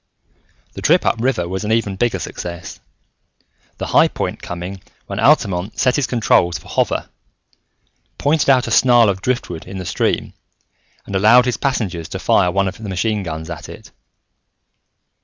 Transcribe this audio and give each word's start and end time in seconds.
The 0.73 0.81
trip 0.81 1.05
up 1.05 1.17
river 1.19 1.47
was 1.47 1.63
an 1.63 1.71
even 1.71 1.95
bigger 1.95 2.17
success, 2.17 2.79
the 3.77 3.85
high 3.85 4.07
point 4.07 4.41
coming 4.41 4.81
when 5.05 5.19
Altamont 5.19 5.77
set 5.77 5.95
his 5.95 6.07
controls 6.07 6.57
for 6.57 6.69
Hover, 6.69 7.07
pointed 8.17 8.49
out 8.49 8.65
a 8.65 8.71
snarl 8.71 9.09
of 9.09 9.21
driftwood 9.21 9.67
in 9.67 9.77
the 9.77 9.85
stream, 9.85 10.33
and 11.05 11.15
allowed 11.15 11.45
his 11.45 11.57
passengers 11.57 12.09
to 12.09 12.17
fire 12.17 12.49
one 12.49 12.67
of 12.67 12.79
the 12.79 12.89
machine 12.89 13.21
guns 13.21 13.47
at 13.47 13.69
it. 13.69 13.91